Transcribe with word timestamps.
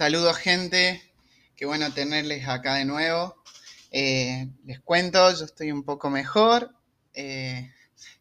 Saludos 0.00 0.38
gente, 0.38 1.12
qué 1.56 1.66
bueno 1.66 1.92
tenerles 1.92 2.48
acá 2.48 2.76
de 2.76 2.86
nuevo. 2.86 3.36
Eh, 3.90 4.48
les 4.64 4.80
cuento, 4.80 5.30
yo 5.30 5.44
estoy 5.44 5.72
un 5.72 5.84
poco 5.84 6.08
mejor. 6.08 6.74
Eh, 7.12 7.70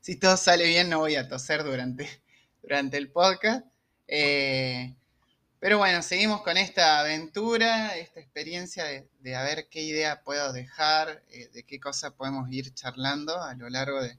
si 0.01 0.17
todo 0.17 0.35
sale 0.35 0.67
bien 0.67 0.89
no 0.89 0.99
voy 0.99 1.15
a 1.15 1.29
toser 1.29 1.63
durante, 1.63 2.21
durante 2.61 2.97
el 2.97 3.09
podcast. 3.09 3.65
Eh, 4.09 4.93
pero 5.61 5.77
bueno, 5.77 6.01
seguimos 6.01 6.41
con 6.41 6.57
esta 6.57 6.99
aventura, 6.99 7.95
esta 7.95 8.19
experiencia 8.19 8.83
de, 9.21 9.35
a 9.37 9.43
ver 9.43 9.69
qué 9.69 9.81
idea 9.81 10.21
puedo 10.21 10.51
dejar, 10.51 11.23
de 11.29 11.63
qué 11.63 11.79
cosa 11.79 12.13
podemos 12.13 12.51
ir 12.51 12.73
charlando 12.73 13.41
a 13.41 13.55
lo 13.55 13.69
largo 13.69 14.03
de, 14.03 14.17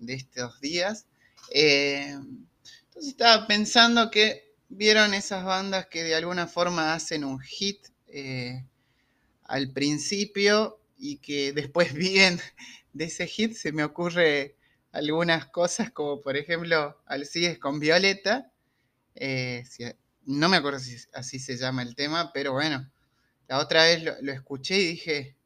de 0.00 0.14
estos 0.14 0.60
días. 0.60 1.06
entonces 1.52 3.12
estaba 3.12 3.46
pensando 3.46 4.10
que 4.10 4.49
vieron 4.70 5.12
esas 5.14 5.44
bandas 5.44 5.86
que 5.86 6.04
de 6.04 6.14
alguna 6.14 6.46
forma 6.46 6.94
hacen 6.94 7.24
un 7.24 7.40
hit 7.40 7.88
eh, 8.08 8.64
al 9.44 9.72
principio 9.72 10.80
y 10.96 11.18
que 11.18 11.52
después 11.52 11.92
viven 11.94 12.40
de 12.92 13.04
ese 13.04 13.26
hit, 13.26 13.54
se 13.54 13.72
me 13.72 13.84
ocurre 13.84 14.56
algunas 14.92 15.46
cosas 15.46 15.90
como 15.90 16.20
por 16.22 16.36
ejemplo 16.36 17.00
Alcides 17.06 17.58
con 17.58 17.78
Violeta, 17.78 18.50
eh, 19.14 19.64
no 20.24 20.48
me 20.48 20.56
acuerdo 20.56 20.78
si 20.78 20.96
así 21.12 21.38
se 21.38 21.56
llama 21.56 21.82
el 21.82 21.94
tema, 21.94 22.32
pero 22.32 22.52
bueno, 22.52 22.90
la 23.48 23.58
otra 23.58 23.84
vez 23.84 24.02
lo 24.02 24.32
escuché 24.32 24.78
y 24.78 24.86
dije, 24.86 25.36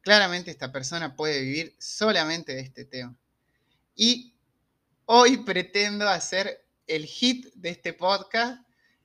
claramente 0.00 0.50
esta 0.50 0.70
persona 0.70 1.16
puede 1.16 1.40
vivir 1.40 1.74
solamente 1.78 2.54
de 2.54 2.60
este 2.60 2.84
tema. 2.84 3.16
Y 3.94 4.34
hoy 5.06 5.38
pretendo 5.38 6.08
hacer 6.08 6.64
el 6.92 7.06
hit 7.06 7.46
de 7.54 7.70
este 7.70 7.94
podcast. 7.94 8.62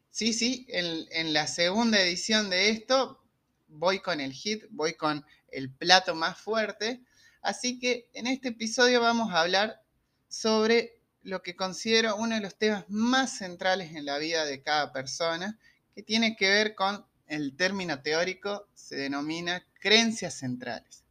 Sí, 0.10 0.34
sí, 0.34 0.68
en, 0.70 1.32
la 1.32 1.48
segunda 1.48 2.02
edición 2.02 2.50
de 2.50 2.70
esto 2.70 3.24
voy 3.70 4.00
con 4.00 4.20
el 4.20 4.34
hit, 4.34 4.66
voy 4.72 4.96
con 4.96 5.26
el 5.50 5.72
plato 5.72 6.14
más 6.14 6.38
fuerte. 6.38 7.02
Así 7.42 7.80
que 7.80 8.10
en 8.14 8.28
este 8.28 8.50
episodio 8.50 9.00
vamos 9.00 9.32
a 9.32 9.40
hablar 9.40 9.82
sobre 10.28 11.00
lo 11.24 11.42
que 11.42 11.56
considero 11.56 12.18
uno 12.18 12.36
de 12.36 12.42
los 12.42 12.58
temas 12.58 12.84
más 12.90 13.38
centrales 13.38 13.96
en 13.96 14.06
la 14.06 14.18
vida 14.18 14.46
de 14.46 14.62
cada 14.62 14.92
persona, 14.92 15.58
que 15.96 16.04
tiene 16.04 16.36
que 16.36 16.50
ver 16.50 16.76
con 16.76 17.06
el 17.28 17.56
término 17.56 18.02
teórico, 18.02 18.68
se 18.74 18.98
denomina 18.98 19.66
creencias 19.80 20.34
centrales. 20.34 21.06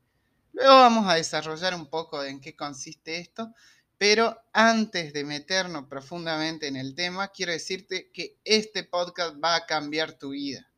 Luego 0.52 0.74
vamos 0.74 1.06
a 1.08 1.14
desarrollar 1.14 1.74
un 1.74 1.86
poco 1.86 2.22
en 2.22 2.40
qué 2.40 2.54
consiste 2.54 3.18
esto, 3.18 3.54
pero 3.98 4.38
antes 4.52 5.12
de 5.12 5.24
meternos 5.24 5.86
profundamente 5.86 6.66
en 6.66 6.76
el 6.76 6.94
tema, 6.94 7.28
quiero 7.28 7.52
decirte 7.52 8.10
que 8.12 8.38
este 8.44 8.84
podcast 8.84 9.36
va 9.42 9.56
a 9.56 9.66
cambiar 9.66 10.12
tu 10.12 10.30
vida. 10.30 10.70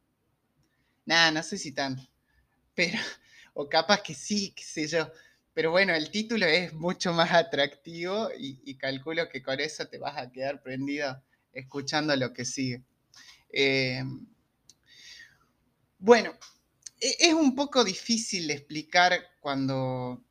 Nada, 1.04 1.30
no 1.32 1.42
sé 1.42 1.58
si 1.58 1.72
tanto, 1.72 2.02
pero, 2.74 2.98
o 3.54 3.68
capaz 3.68 4.02
que 4.02 4.14
sí, 4.14 4.52
qué 4.54 4.62
sé 4.62 4.86
yo. 4.86 5.10
Pero 5.52 5.72
bueno, 5.72 5.92
el 5.92 6.10
título 6.10 6.46
es 6.46 6.72
mucho 6.72 7.12
más 7.12 7.32
atractivo 7.32 8.30
y, 8.38 8.76
calculo 8.76 9.28
que 9.28 9.42
con 9.42 9.58
eso 9.58 9.88
te 9.88 9.98
vas 9.98 10.16
a 10.16 10.30
quedar 10.30 10.62
prendido 10.62 11.20
escuchando 11.52 12.14
lo 12.14 12.32
que 12.32 12.44
sigue. 12.44 12.84
Eh, 13.50 14.04
bueno, 15.98 16.32
e, 17.00 17.16
es 17.18 17.34
un 17.34 17.56
poco 17.56 17.82
difícil 17.82 18.48
explicar 18.52 19.20
cuando 19.40 20.24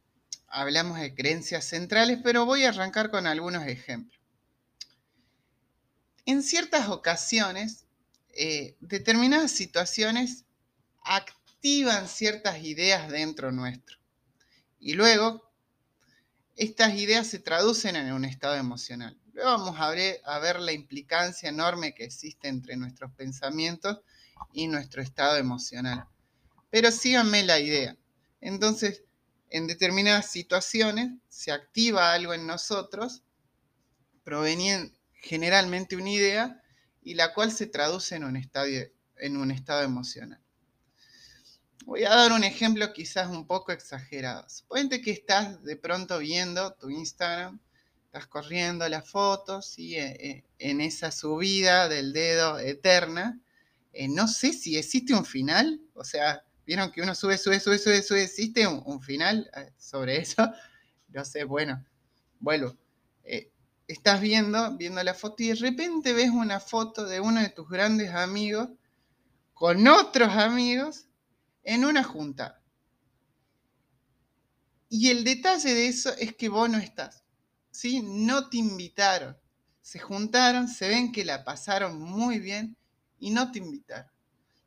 hablamos 0.48 1.00
de 1.00 1.14
creencias 1.14 1.66
centrales, 1.66 2.20
pero 2.24 2.46
voy 2.46 2.64
a 2.64 2.70
arrancar 2.70 3.10
con 3.12 3.28
algunos 3.28 3.66
ejemplos. 3.68 4.20
En 6.26 6.44
ciertas 6.44 6.90
ocasiones, 6.90 7.86
eh, 8.30 8.76
determinadas 8.82 9.52
situaciones 9.52 10.46
activan 11.04 12.08
ciertas 12.08 12.64
ideas 12.64 13.10
dentro 13.10 13.52
nuestro. 13.52 13.98
Y 14.80 14.94
luego, 14.94 15.50
estas 16.56 16.96
ideas 16.96 17.28
se 17.28 17.40
traducen 17.40 17.96
en 17.96 18.12
un 18.14 18.26
estado 18.26 18.56
emocional. 18.56 19.18
Luego 19.34 19.52
vamos 19.52 19.80
a 19.80 19.90
ver, 19.90 20.20
a 20.26 20.40
ver 20.40 20.60
la 20.60 20.72
implicancia 20.72 21.50
enorme 21.50 21.94
que 21.94 22.04
existe 22.04 22.48
entre 22.48 22.76
nuestros 22.76 23.12
pensamientos 23.14 24.00
y 24.52 24.68
nuestro 24.68 25.02
estado 25.02 25.38
emocional. 25.38 26.06
Pero 26.70 26.92
síganme 26.92 27.44
la 27.44 27.60
idea. 27.60 27.96
Entonces, 28.42 29.04
en 29.50 29.68
determinadas 29.68 30.32
situaciones 30.32 31.12
se 31.30 31.52
activa 31.52 32.14
algo 32.14 32.34
en 32.34 32.48
nosotros, 32.48 33.24
proveniente 34.24 34.98
generalmente 35.22 35.96
una 35.96 36.10
idea, 36.10 36.62
y 37.04 37.14
la 37.14 37.34
cual 37.34 37.52
se 37.52 37.68
traduce 37.68 38.16
en 38.16 38.24
un 38.26 38.36
estado, 39.52 39.84
emocional. 39.84 40.42
Voy 41.86 42.04
a 42.04 42.10
dar 42.10 42.34
un 42.34 42.44
ejemplo 42.44 42.92
quizás 42.92 43.30
un 43.30 43.48
poco 43.48 43.72
exagerado. 43.72 44.48
Suponte 44.50 45.02
que 45.02 45.12
estás 45.12 45.64
de 45.64 45.78
pronto 45.78 46.20
viendo 46.20 46.74
tu 46.74 46.90
Instagram, 46.90 47.60
estás 48.06 48.28
corriendo 48.28 48.88
las 48.90 49.10
fotos 49.10 49.80
y 49.80 49.96
eh, 49.96 50.18
eh, 50.20 50.44
en 50.60 50.82
esa 50.82 51.12
subida 51.12 51.88
del 51.88 52.12
dedo 52.12 52.60
eterna, 52.60 53.40
eh, 53.94 54.10
no 54.10 54.28
sé 54.28 54.52
si 54.52 54.78
existe 54.78 55.14
un 55.14 55.26
final, 55.26 55.80
o 55.94 56.04
sea, 56.04 56.44
Vieron 56.68 56.92
que 56.92 57.02
uno 57.02 57.16
sube, 57.16 57.38
sube, 57.38 57.62
sube, 57.62 57.80
sube, 57.80 58.04
sube. 58.04 58.24
¿Existe 58.24 58.68
un, 58.68 59.02
final 59.02 59.50
eh, 59.56 59.72
sobre 59.78 60.18
eso? 60.18 60.48
No 61.10 61.24
sé, 61.24 61.46
bueno, 61.46 61.84
vuelvo. 62.42 62.78
Eh, 63.24 63.50
estás 63.88 64.20
viendo, 64.20 64.76
viendo 64.76 65.02
la 65.02 65.14
foto 65.14 65.42
y 65.42 65.48
de 65.48 65.56
repente 65.56 66.12
ves 66.12 66.30
una 66.30 66.60
foto 66.60 67.06
de 67.06 67.22
uno 67.22 67.40
de 67.40 67.48
tus 67.48 67.70
grandes 67.70 68.14
amigos 68.14 68.68
con 69.54 69.88
otros 69.88 70.34
amigos 70.34 71.08
en 71.64 71.86
una 71.86 72.04
junta. 72.04 72.62
Y 74.90 75.10
el 75.10 75.24
detalle 75.24 75.74
de 75.74 75.88
eso 75.88 76.14
es 76.18 76.36
que 76.36 76.50
vos 76.50 76.70
no 76.70 76.78
estás. 76.78 77.24
¿sí? 77.72 78.02
No 78.04 78.50
te 78.50 78.58
invitaron. 78.58 79.38
Se 79.82 80.00
juntaron, 80.00 80.68
se 80.68 80.90
ven 80.90 81.12
que 81.12 81.24
la 81.24 81.46
pasaron 81.46 82.02
muy 82.02 82.40
bien 82.40 82.76
y 83.18 83.30
no 83.30 83.50
te 83.52 83.60
invitaron. 83.60 84.12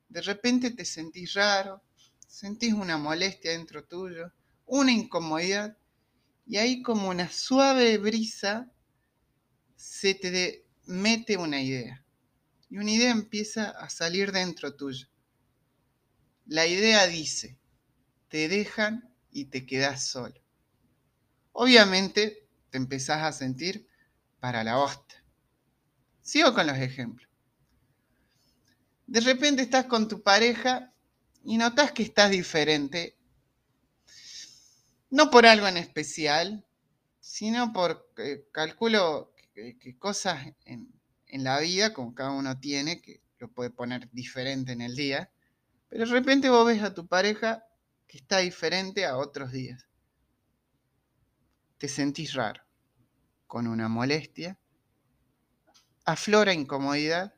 De 0.09 0.23
repente 0.23 0.71
te 0.71 0.85
sentís 0.85 1.35
raro, 1.35 1.83
sentís 2.31 2.73
una 2.73 2.97
molestia 2.97 3.51
dentro 3.51 3.85
tuyo, 3.85 4.33
una 4.65 4.93
incomodidad, 4.93 5.77
y 6.47 6.59
ahí 6.59 6.81
como 6.81 7.09
una 7.09 7.29
suave 7.29 7.99
brisa 7.99 8.71
se 9.75 10.15
te 10.15 10.65
mete 10.85 11.37
una 11.37 11.61
idea. 11.61 12.05
Y 12.69 12.79
una 12.79 12.93
idea 12.93 13.11
empieza 13.11 13.71
a 13.71 13.91
salir 13.91 14.31
dentro 14.31 14.77
tuyo. 14.77 15.09
La 16.47 16.69
idea 16.69 17.07
dice, 17.09 17.59
te 18.29 18.49
dejan 18.49 19.13
y 19.33 19.47
te 19.47 19.67
quedas 19.67 20.07
solo. 20.07 20.41
Obviamente 21.51 22.49
te 22.71 22.79
empezás 22.79 23.23
a 23.25 23.33
sentir 23.33 23.89
para 24.39 24.63
la 24.63 24.79
hosta. 24.79 25.17
Sigo 26.23 26.55
con 26.55 26.69
los 26.69 26.79
ejemplos. 26.79 27.29
De 29.09 29.21
repente 29.21 29.63
estás 29.63 29.87
con 29.87 30.07
tu 30.07 30.23
pareja 30.23 30.95
y 31.45 31.59
notas 31.59 31.93
que 31.93 32.03
estás 32.03 32.31
diferente, 32.31 33.17
no 35.11 35.31
por 35.31 35.47
algo 35.47 35.67
en 35.67 35.77
especial, 35.77 36.65
sino 37.21 37.73
por, 37.73 38.13
calculo 38.53 39.33
que, 39.55 39.97
cosas 39.99 40.47
en, 40.65 40.93
en, 41.27 41.45
la 41.45 41.61
vida, 41.61 41.93
como 41.93 42.15
cada 42.15 42.33
uno 42.33 42.59
tiene, 42.59 43.01
que 43.01 43.23
lo 43.39 43.49
puede 43.49 43.71
poner 43.71 44.09
diferente 44.13 44.73
en 44.73 44.81
el 44.81 44.95
día, 44.95 45.31
pero 45.89 46.07
de 46.07 46.13
repente 46.13 46.51
vos 46.51 46.67
ves 46.67 46.83
a 46.83 46.95
tu 46.95 47.07
pareja 47.07 47.65
que 48.07 48.19
está 48.19 48.39
diferente 48.39 49.07
a 49.07 49.17
otros 49.17 49.53
días. 49.53 49.87
Te 51.79 51.89
sentís 51.89 52.35
raro, 52.35 52.63
con 53.47 53.67
una 53.67 53.89
molestia, 53.89 54.59
aflora 56.05 56.53
incomodidad 56.53 57.35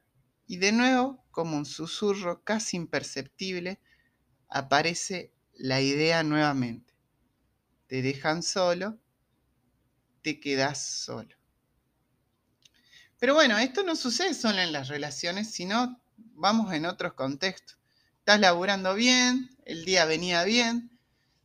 y 0.47 0.57
de 0.57 0.73
nuevo, 0.73 1.25
como 1.31 1.57
un 1.57 1.67
susurro 1.67 2.43
casi 2.43 2.77
imperceptible, 2.77 3.81
aparece 4.53 5.33
la 5.55 5.81
idea 5.81 6.23
nuevamente. 6.23 6.95
Te 7.87 8.03
dejan 8.03 8.43
solo, 8.43 8.99
te 10.23 10.41
quedas 10.41 10.87
solo. 10.87 11.35
Pero 13.19 13.35
bueno, 13.35 13.59
esto 13.59 13.83
no 13.83 13.97
sucede 13.97 14.35
solo 14.35 14.61
en 14.61 14.73
las 14.73 14.89
relaciones, 14.89 15.51
sino 15.51 16.01
vamos 16.17 16.73
en 16.73 16.87
otros 16.87 17.15
contextos. 17.15 17.79
Estás 18.19 18.41
laburando 18.41 18.95
bien, 18.95 19.51
el 19.65 19.85
día 19.85 20.05
venía 20.05 20.45
bien, 20.45 20.99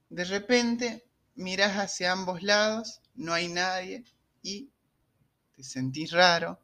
de 0.09 0.25
repente 0.25 1.05
miras 1.35 1.77
hacia 1.77 2.11
ambos 2.11 2.43
lados, 2.43 3.01
no 3.15 3.33
hay 3.33 3.47
nadie 3.47 4.03
y 4.41 4.71
te 5.55 5.63
sentís 5.63 6.11
raro, 6.11 6.59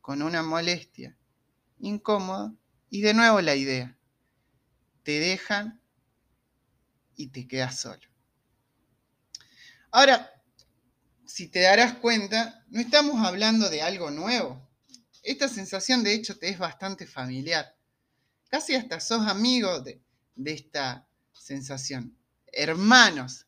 con 0.00 0.22
una 0.22 0.42
molestia, 0.42 1.16
incómodo, 1.78 2.54
y 2.90 3.02
de 3.02 3.14
nuevo 3.14 3.40
la 3.40 3.54
idea 3.54 3.97
te 5.08 5.20
dejan 5.20 5.80
y 7.16 7.28
te 7.28 7.48
quedas 7.48 7.80
solo. 7.80 8.02
Ahora, 9.90 10.30
si 11.24 11.48
te 11.48 11.60
darás 11.60 11.94
cuenta, 11.94 12.62
no 12.68 12.78
estamos 12.78 13.26
hablando 13.26 13.70
de 13.70 13.80
algo 13.80 14.10
nuevo. 14.10 14.68
Esta 15.22 15.48
sensación 15.48 16.04
de 16.04 16.12
hecho 16.12 16.38
te 16.38 16.50
es 16.50 16.58
bastante 16.58 17.06
familiar. 17.06 17.74
casi 18.50 18.74
hasta 18.74 19.00
sos 19.00 19.26
amigo 19.26 19.80
de, 19.80 19.98
de 20.36 20.52
esta 20.52 21.08
sensación. 21.32 22.14
Hermanos, 22.52 23.46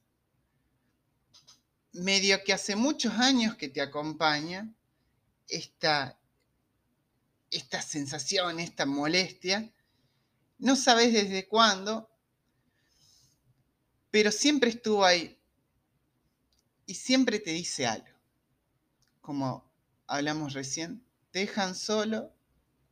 medio 1.92 2.42
que 2.42 2.54
hace 2.54 2.74
muchos 2.74 3.12
años 3.12 3.56
que 3.56 3.68
te 3.68 3.82
acompaña 3.82 4.66
esta, 5.46 6.18
esta 7.50 7.82
sensación, 7.82 8.60
esta 8.60 8.86
molestia, 8.86 9.70
no 10.60 10.76
sabes 10.76 11.12
desde 11.12 11.48
cuándo, 11.48 12.08
pero 14.10 14.30
siempre 14.30 14.70
estuvo 14.70 15.04
ahí 15.04 15.38
y 16.86 16.94
siempre 16.94 17.38
te 17.38 17.50
dice 17.52 17.86
algo. 17.86 18.08
Como 19.20 19.72
hablamos 20.06 20.52
recién, 20.52 21.04
te 21.30 21.40
dejan 21.40 21.74
solo 21.74 22.32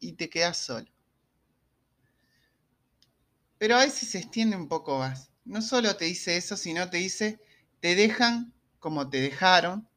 y 0.00 0.12
te 0.12 0.30
quedas 0.30 0.56
solo. 0.56 0.90
Pero 3.58 3.76
a 3.76 3.84
veces 3.84 4.10
se 4.10 4.18
extiende 4.18 4.56
un 4.56 4.68
poco 4.68 4.98
más. 4.98 5.30
No 5.44 5.60
solo 5.60 5.96
te 5.96 6.06
dice 6.06 6.36
eso, 6.36 6.56
sino 6.56 6.88
te 6.88 6.98
dice, 6.98 7.40
te 7.80 7.94
dejan 7.96 8.54
como 8.78 9.10
te 9.10 9.20
dejaron, 9.20 9.88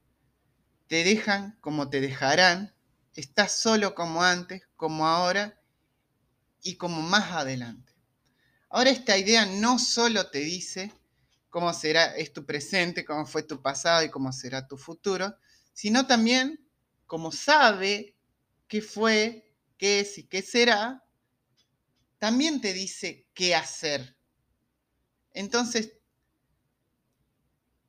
te 0.87 1.03
dejan 1.03 1.57
como 1.61 1.89
te 1.89 2.01
dejarán, 2.01 2.73
estás 3.15 3.53
solo 3.53 3.93
como 3.93 4.23
antes, 4.23 4.63
como 4.75 5.07
ahora 5.07 5.60
y 6.61 6.75
como 6.75 7.01
más 7.01 7.31
adelante. 7.31 7.93
Ahora 8.69 8.89
esta 8.89 9.17
idea 9.17 9.45
no 9.45 9.79
solo 9.79 10.29
te 10.29 10.39
dice 10.39 10.93
cómo 11.49 11.73
será 11.73 12.13
tu 12.33 12.45
presente, 12.45 13.03
cómo 13.03 13.25
fue 13.25 13.43
tu 13.43 13.61
pasado 13.61 14.03
y 14.03 14.09
cómo 14.09 14.31
será 14.31 14.67
tu 14.67 14.77
futuro, 14.77 15.35
sino 15.73 16.07
también 16.07 16.65
cómo 17.05 17.31
sabe 17.31 18.15
qué 18.67 18.81
fue, 18.81 19.53
qué 19.77 19.99
es 19.99 20.17
y 20.17 20.23
qué 20.23 20.41
será, 20.41 21.03
también 22.19 22.61
te 22.61 22.71
dice 22.71 23.27
qué 23.33 23.55
hacer. 23.55 24.15
Entonces, 25.33 25.93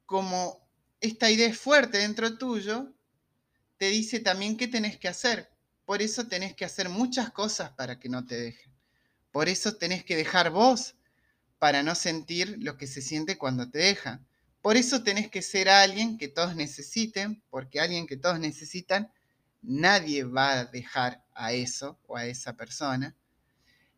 como 0.06 0.68
esta 1.00 1.30
idea 1.30 1.46
es 1.46 1.58
fuerte 1.58 1.98
dentro 1.98 2.38
tuyo, 2.38 2.92
te 3.76 3.90
dice 3.90 4.20
también 4.20 4.56
qué 4.56 4.68
tenés 4.68 4.98
que 4.98 5.08
hacer. 5.08 5.51
Por 5.84 6.02
eso 6.02 6.26
tenés 6.26 6.54
que 6.54 6.64
hacer 6.64 6.88
muchas 6.88 7.30
cosas 7.30 7.72
para 7.72 7.98
que 7.98 8.08
no 8.08 8.24
te 8.24 8.38
dejen. 8.40 8.72
Por 9.30 9.48
eso 9.48 9.76
tenés 9.76 10.04
que 10.04 10.16
dejar 10.16 10.50
vos 10.50 10.94
para 11.58 11.82
no 11.82 11.94
sentir 11.94 12.56
lo 12.60 12.76
que 12.76 12.86
se 12.86 13.02
siente 13.02 13.38
cuando 13.38 13.70
te 13.70 13.78
dejan. 13.78 14.26
Por 14.60 14.76
eso 14.76 15.02
tenés 15.02 15.28
que 15.30 15.42
ser 15.42 15.68
alguien 15.68 16.18
que 16.18 16.28
todos 16.28 16.54
necesiten, 16.54 17.42
porque 17.50 17.80
alguien 17.80 18.06
que 18.06 18.16
todos 18.16 18.38
necesitan, 18.38 19.12
nadie 19.60 20.24
va 20.24 20.52
a 20.52 20.64
dejar 20.66 21.24
a 21.34 21.52
eso 21.52 21.98
o 22.06 22.16
a 22.16 22.26
esa 22.26 22.56
persona. 22.56 23.16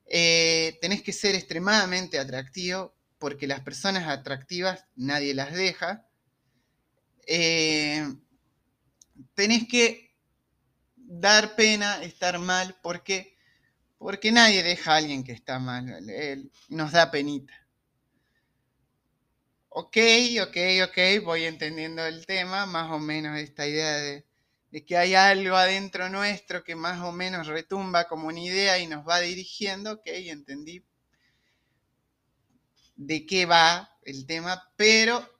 Eh, 0.06 0.78
tenés 0.80 1.02
que 1.02 1.12
ser 1.12 1.34
extremadamente 1.34 2.18
atractivo, 2.18 2.94
porque 3.18 3.46
las 3.46 3.60
personas 3.60 4.08
atractivas 4.08 4.84
nadie 4.96 5.34
las 5.34 5.52
deja. 5.52 6.06
Eh, 7.26 8.06
tenés 9.34 9.66
que 9.66 10.03
dar 11.24 11.56
pena, 11.56 12.02
estar 12.02 12.38
mal, 12.38 12.76
porque, 12.82 13.36
porque 13.96 14.30
nadie 14.30 14.62
deja 14.62 14.92
a 14.92 14.96
alguien 14.96 15.24
que 15.24 15.32
está 15.32 15.58
mal, 15.58 15.84
nos 16.68 16.92
da 16.92 17.10
penita. 17.10 17.54
Ok, 19.70 19.96
ok, 20.42 20.56
ok, 20.86 21.24
voy 21.24 21.44
entendiendo 21.44 22.04
el 22.04 22.26
tema, 22.26 22.66
más 22.66 22.92
o 22.92 22.98
menos 22.98 23.38
esta 23.38 23.66
idea 23.66 23.96
de, 23.96 24.26
de 24.70 24.84
que 24.84 24.98
hay 24.98 25.14
algo 25.14 25.56
adentro 25.56 26.10
nuestro 26.10 26.62
que 26.62 26.76
más 26.76 27.00
o 27.00 27.10
menos 27.10 27.46
retumba 27.46 28.06
como 28.06 28.28
una 28.28 28.40
idea 28.40 28.78
y 28.78 28.86
nos 28.86 29.08
va 29.08 29.20
dirigiendo, 29.20 29.92
ok, 29.92 30.06
entendí 30.06 30.84
de 32.96 33.24
qué 33.24 33.46
va 33.46 33.90
el 34.04 34.26
tema, 34.26 34.62
pero 34.76 35.34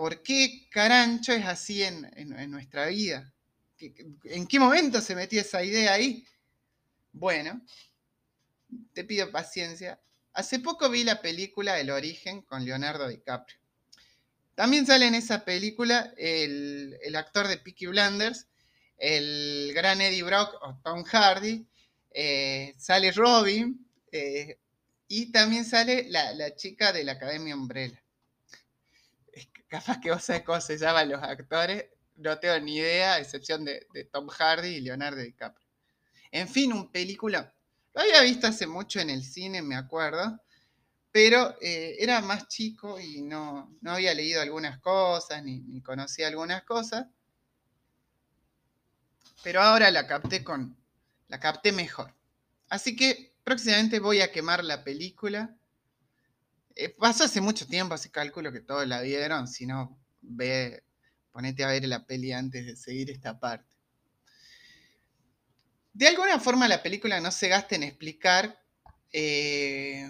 ¿Por 0.00 0.22
qué 0.22 0.66
Carancho 0.70 1.34
es 1.34 1.44
así 1.44 1.82
en, 1.82 2.50
nuestra 2.50 2.86
vida? 2.86 3.34
¿En 4.24 4.46
qué 4.46 4.58
momento 4.58 5.00
se 5.00 5.14
metió 5.14 5.40
esa 5.40 5.62
idea 5.62 5.94
ahí? 5.94 6.26
Bueno, 7.12 7.60
te 8.92 9.04
pido 9.04 9.30
paciencia. 9.30 10.00
Hace 10.32 10.58
poco 10.60 10.88
vi 10.90 11.04
la 11.04 11.20
película 11.20 11.80
El 11.80 11.90
origen 11.90 12.42
con 12.42 12.64
Leonardo 12.64 13.08
DiCaprio. 13.08 13.58
También 14.54 14.86
sale 14.86 15.06
en 15.06 15.14
esa 15.14 15.44
película 15.44 16.12
el, 16.16 17.14
actor 17.16 17.48
de 17.48 17.56
Peaky 17.56 17.86
Blinders, 17.86 18.46
el 18.98 19.72
gran 19.74 20.00
Eddie 20.00 20.22
Brock 20.22 20.54
o 20.60 20.78
Tom 20.84 21.04
Hardy, 21.04 21.66
eh, 22.10 22.74
sale 22.76 23.12
Robin 23.12 23.86
eh, 24.12 24.58
y 25.08 25.32
también 25.32 25.64
sale 25.64 26.08
la, 26.10 26.54
chica 26.56 26.92
de 26.92 27.04
la 27.04 27.12
Academia 27.12 27.54
Umbrella 27.56 28.00
capaz 29.70 30.00
que 30.00 30.10
vos 30.10 30.22
sabés 30.22 30.42
cómo 30.42 30.60
se 30.60 30.76
llaman 30.76 31.08
los 31.08 31.22
actores, 31.22 31.86
no 32.20 32.38
tengo 32.38 32.58
ni 32.60 32.76
idea, 32.76 33.14
a 33.14 33.18
excepción 33.18 33.64
de, 33.64 33.86
Tom 34.12 34.28
Hardy 34.28 34.68
y 34.68 34.80
Leonardo 34.80 35.20
DiCaprio. 35.20 35.66
En 36.30 36.48
fin, 36.48 36.72
un 36.72 36.90
película, 36.90 37.52
lo 37.94 38.00
había 38.00 38.22
visto 38.22 38.46
hace 38.46 38.66
mucho 38.66 39.00
en 39.00 39.10
el 39.10 39.24
cine, 39.24 39.62
me 39.62 39.76
acuerdo, 39.76 40.40
pero 41.10 41.56
eh, 41.60 41.96
era 41.98 42.20
más 42.20 42.46
chico 42.48 43.00
y 43.00 43.22
no, 43.22 43.76
no, 43.80 43.92
había 43.92 44.14
leído 44.14 44.40
algunas 44.40 44.78
cosas, 44.78 45.42
ni, 45.42 45.82
conocía 45.82 46.28
algunas 46.28 46.62
cosas, 46.62 47.06
pero 49.42 49.60
ahora 49.60 49.90
la 49.90 50.06
capté 50.06 50.44
con, 50.44 50.76
la 51.28 51.40
capté 51.40 51.72
mejor. 51.72 52.14
Así 52.68 52.94
que 52.94 53.34
próximamente 53.42 53.98
voy 53.98 54.20
a 54.20 54.30
quemar 54.30 54.62
la 54.62 54.84
película 54.84 55.56
eh, 56.76 56.88
pasó 56.88 57.24
hace 57.24 57.40
mucho 57.40 57.66
tiempo, 57.66 57.94
así 57.94 58.08
cálculo 58.08 58.52
que 58.52 58.60
todos 58.60 58.86
la 58.86 59.02
vieron. 59.02 59.46
Si 59.48 59.66
no, 59.66 59.98
ve, 60.22 60.82
ponete 61.32 61.64
a 61.64 61.68
ver 61.68 61.86
la 61.86 62.06
peli 62.06 62.32
antes 62.32 62.66
de 62.66 62.76
seguir 62.76 63.10
esta 63.10 63.38
parte. 63.38 63.76
De 65.92 66.06
alguna 66.06 66.38
forma 66.38 66.68
la 66.68 66.82
película 66.82 67.20
no 67.20 67.30
se 67.30 67.48
gasta 67.48 67.74
en 67.74 67.82
explicar 67.82 68.62
eh, 69.12 70.08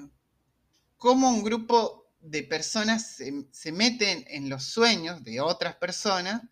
cómo 0.97 1.31
un 1.31 1.43
grupo 1.43 2.01
de 2.21 2.43
personas 2.43 3.17
se, 3.17 3.73
meten 3.73 4.25
en 4.29 4.51
los 4.51 4.65
sueños 4.65 5.25
de 5.25 5.41
otras 5.41 5.77
personas 5.77 6.43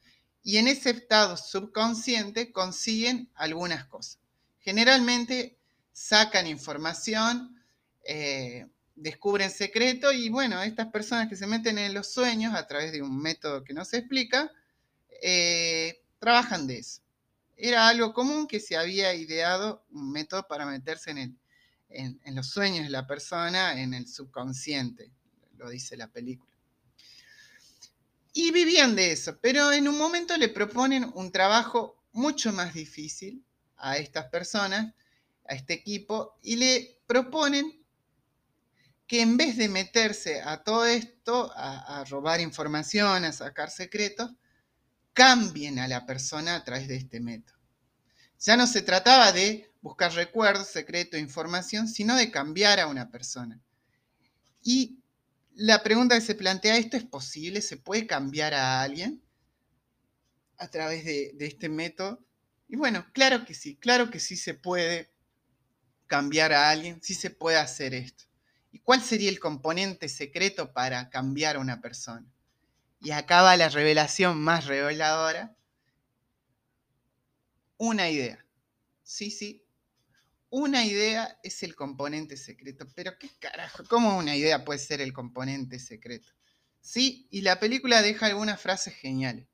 y 0.43 0.57
en 0.57 0.67
ese 0.67 0.91
estado 0.91 1.37
subconsciente 1.37 2.53
consiguen 2.53 3.31
algunas 3.35 3.85
cosas. 3.85 4.19
Generalmente 4.61 5.59
sacan 5.93 6.47
información, 6.47 7.63
eh, 8.05 8.67
descubren 8.95 9.51
secreto 9.51 10.11
y 10.11 10.31
bueno, 10.31 10.63
estas 10.63 10.89
personas 10.89 11.29
que 11.29 11.37
se 11.37 11.47
meten 11.47 11.77
en 11.77 11.93
los 11.93 12.11
sueños 12.11 12.55
a 12.55 12.67
través 12.67 12.93
de 12.93 13.03
un 13.03 13.21
método 13.21 13.63
que 13.63 13.75
no 13.75 13.85
se 13.85 13.99
explica, 13.99 14.51
eh, 15.23 16.03
trabajan 16.19 16.67
de 16.67 16.79
eso. 16.79 17.03
Era 17.57 17.89
algo 17.89 18.13
común 18.13 18.47
que 18.47 18.61
se 18.61 18.77
había 18.77 19.15
ideado 19.15 19.85
un 19.91 20.13
método 20.13 20.47
para 20.47 20.67
meterse 20.67 21.11
en, 21.11 21.39
en 21.89 22.35
los 22.35 22.49
sueños 22.49 22.85
de 22.85 22.91
la 22.91 23.07
persona, 23.07 23.81
en 23.81 23.95
el 23.95 24.07
subconsciente, 24.07 25.11
lo 25.57 25.69
dice 25.69 25.97
la 25.97 26.09
película. 26.09 26.49
Y 28.33 28.53
vivían 28.53 28.95
de 28.95 29.13
eso, 29.13 29.39
pero 29.41 29.73
en 29.73 29.89
un 29.89 29.99
momento 29.99 30.37
le 30.37 30.49
proponen 30.49 31.11
un 31.15 31.33
trabajo 31.33 31.99
mucho 32.13 32.53
más 32.53 32.75
difícil 32.75 33.45
a 33.77 33.97
estas 33.97 34.27
personas, 34.27 34.95
a 35.49 35.55
este 35.55 35.75
equipo, 35.75 36.37
y 36.43 36.57
le 36.57 37.01
proponen 37.07 37.85
que 39.07 39.23
en 39.23 39.37
vez 39.37 39.57
de 39.57 39.69
meterse 39.69 40.43
a 40.43 40.63
todo 40.63 40.85
esto, 40.85 41.51
a, 41.57 42.05
robar 42.09 42.41
información, 42.41 43.25
a 43.25 43.33
sacar 43.33 43.71
secretos, 43.71 44.31
cambien 45.19 45.81
a 45.81 45.89
la 45.89 46.07
persona 46.07 46.55
a 46.55 46.63
través 46.63 46.87
de 46.87 46.95
este 46.95 47.19
método. 47.19 47.59
Ya 48.39 48.57
no 48.57 48.69
se 48.69 48.83
trataba 48.83 49.33
de 49.33 49.69
buscar 49.81 50.13
recuerdos, 50.13 50.69
secretos, 50.69 51.19
información, 51.19 51.89
sino 51.89 52.15
de 52.15 52.31
cambiar 52.31 52.79
a 52.79 52.87
una 52.87 53.11
persona. 53.11 53.61
Y 54.63 55.01
la 55.57 55.83
pregunta 55.83 56.15
que 56.15 56.21
se 56.21 56.37
plantea 56.37 56.77
esto 56.77 56.97
es 56.97 57.03
posible, 57.03 57.63
¿se 57.63 57.77
puede 57.77 58.07
cambiar 58.07 58.55
a 58.55 58.81
alguien 58.81 59.21
a 60.57 60.69
través 60.69 61.05
de, 61.05 61.33
de 61.35 61.47
este 61.47 61.69
método? 61.69 62.25
Y 62.69 62.77
bueno, 62.77 63.05
claro 63.13 63.45
que 63.45 63.55
sí, 63.55 63.75
claro 63.75 64.11
que 64.13 64.21
sí 64.21 64.37
se 64.37 64.55
puede 64.55 65.11
cambiar 66.07 66.53
a 66.53 66.71
alguien, 66.71 67.03
sí 67.03 67.15
se 67.15 67.31
puede 67.31 67.57
hacer 67.57 67.93
esto. 67.93 68.23
¿Y 68.71 68.79
cuál 68.79 69.03
sería 69.03 69.31
el 69.31 69.41
componente 69.41 70.09
secreto 70.09 70.73
para 70.73 71.11
cambiar 71.11 71.57
a 71.57 71.59
una 71.59 71.81
persona? 71.81 72.25
Y 73.01 73.13
acá 73.13 73.43
va 73.43 73.57
la 73.57 73.69
revelación 73.69 74.41
más 74.41 74.67
reveladora. 74.67 75.57
Una 77.77 78.11
idea. 78.11 78.45
Sí, 79.05 79.31
sí. 79.31 79.65
Una 80.51 80.85
idea 80.85 81.39
es 81.43 81.63
el 81.63 81.75
componente 81.75 82.37
secreto. 82.37 82.87
Pero 82.95 83.19
qué 83.19 83.31
carajo, 83.39 83.85
¿cómo 83.89 84.17
una 84.17 84.35
idea 84.35 84.65
puede 84.65 84.79
ser 84.79 85.01
el 85.01 85.13
componente 85.13 85.79
secreto? 85.79 86.33
Sí, 86.81 87.29
y 87.31 87.43
la 87.43 87.61
película 87.61 88.03
deja 88.03 88.27
algunas 88.27 88.61
frases 88.61 88.95
geniales, 88.95 89.47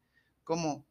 como, 0.44 0.86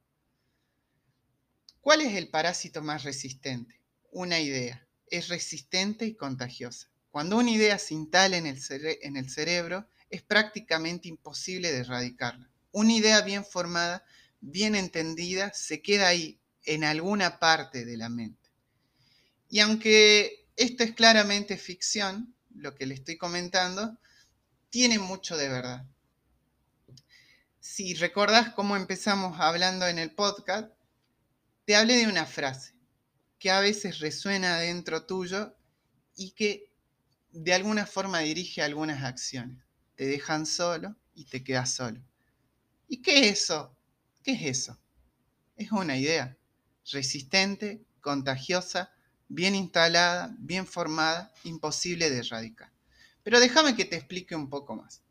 ¿cuál 1.80 2.02
es 2.02 2.16
el 2.16 2.30
parásito 2.30 2.82
más 2.82 3.04
resistente? 3.04 3.82
Una 4.12 4.40
idea 4.40 4.88
es 5.08 5.30
resistente 5.30 6.06
y 6.06 6.16
contagiosa. 6.16 6.90
Cuando 7.10 7.38
una 7.38 7.52
idea 7.52 7.78
se 7.78 7.94
instala 7.94 8.38
en 8.38 8.48
el 8.48 9.30
cerebro, 9.30 9.88
es 10.14 10.22
prácticamente 10.22 11.08
imposible 11.08 11.72
de 11.72 11.80
erradicarla. 11.80 12.48
Una 12.72 12.94
idea 12.94 13.22
bien 13.22 13.44
formada, 13.44 14.06
bien 14.42 14.76
entendida, 14.76 15.52
se 15.56 15.82
queda 15.82 16.08
ahí, 16.08 16.40
en 16.66 16.84
alguna 16.84 17.40
parte 17.40 17.84
de 17.84 17.98
la 17.98 18.10
mente. 18.10 18.52
Y 19.50 19.60
aunque 19.60 20.46
esto 20.56 20.84
es 20.84 20.94
claramente 20.94 21.58
ficción, 21.58 22.36
lo 22.54 22.76
que 22.76 22.86
le 22.86 22.94
estoy 22.94 23.18
comentando, 23.18 23.98
tiene 24.70 25.00
mucho 25.00 25.36
de 25.36 25.50
verdad. 25.50 25.84
Si 27.60 27.96
recordás 27.96 28.54
cómo 28.54 28.76
empezamos 28.76 29.40
hablando 29.40 29.88
en 29.88 29.98
el 29.98 30.12
podcast, 30.12 30.72
te 31.66 31.76
hablé 31.76 31.98
de 31.98 32.08
una 32.08 32.28
frase 32.28 32.76
que 33.40 33.50
a 33.50 33.62
veces 33.62 33.98
resuena 33.98 34.60
dentro 34.60 35.08
tuyo 35.08 35.58
y 36.16 36.32
que 36.32 36.72
de 37.32 37.54
alguna 37.56 37.88
forma 37.88 38.20
dirige 38.20 38.62
algunas 38.62 39.04
acciones. 39.04 39.64
Te 39.96 40.06
dejan 40.06 40.46
solo 40.46 40.96
y 41.14 41.26
te 41.26 41.44
quedas 41.44 41.74
solo. 41.74 42.02
¿Y 42.88 43.02
qué 43.02 43.30
es 43.30 43.44
eso? 43.44 43.76
¿Qué 44.24 44.34
es 44.34 44.60
eso? 44.60 44.80
Es 45.56 45.72
una 45.72 45.98
idea 45.98 46.38
resistente, 46.92 47.86
contagiosa, 48.02 48.94
bien 49.28 49.56
instalada, 49.56 50.36
bien 50.40 50.68
formada, 50.68 51.32
imposible 51.44 52.10
de 52.10 52.20
erradicar. 52.20 52.72
Pero 53.24 53.40
déjame 53.40 53.76
que 53.76 53.86
te 53.86 53.96
explique 53.96 54.36
un 54.36 54.50
poco 54.50 54.76
más. 54.76 55.02